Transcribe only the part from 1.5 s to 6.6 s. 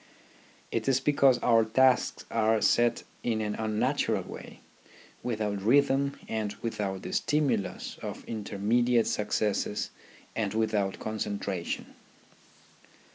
tasks are set in an unnatural way, without rhythm and